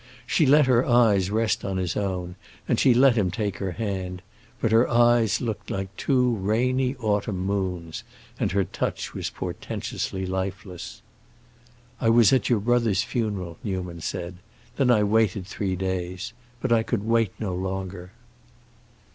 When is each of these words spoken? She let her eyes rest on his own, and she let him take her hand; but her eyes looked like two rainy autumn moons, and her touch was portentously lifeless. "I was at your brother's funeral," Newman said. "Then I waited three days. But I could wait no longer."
She 0.25 0.47
let 0.47 0.65
her 0.65 0.83
eyes 0.83 1.29
rest 1.29 1.63
on 1.63 1.77
his 1.77 1.95
own, 1.95 2.35
and 2.67 2.79
she 2.79 2.91
let 2.91 3.15
him 3.15 3.29
take 3.29 3.59
her 3.59 3.73
hand; 3.73 4.23
but 4.59 4.71
her 4.71 4.89
eyes 4.89 5.41
looked 5.41 5.69
like 5.69 5.95
two 5.95 6.37
rainy 6.37 6.95
autumn 6.95 7.37
moons, 7.45 8.03
and 8.39 8.51
her 8.51 8.63
touch 8.63 9.13
was 9.13 9.29
portentously 9.29 10.25
lifeless. 10.25 11.03
"I 11.99 12.09
was 12.09 12.33
at 12.33 12.49
your 12.49 12.59
brother's 12.61 13.03
funeral," 13.03 13.59
Newman 13.63 14.01
said. 14.01 14.37
"Then 14.75 14.89
I 14.89 15.03
waited 15.03 15.45
three 15.45 15.75
days. 15.75 16.33
But 16.61 16.71
I 16.71 16.81
could 16.81 17.03
wait 17.03 17.33
no 17.37 17.53
longer." 17.53 18.11